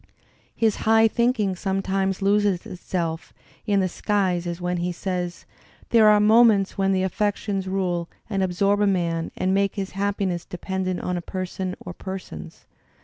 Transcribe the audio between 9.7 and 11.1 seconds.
his happiness dependent